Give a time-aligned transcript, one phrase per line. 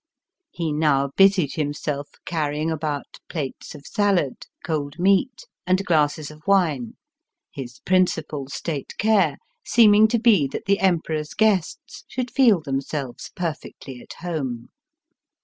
[0.49, 6.95] He now busied himself carrying about plates of salad, cold meat, and glasses of wine,
[7.51, 13.53] his principal State care seeming to be that the Emperor's guests should feel themselves per
[13.53, 14.69] fectly at home.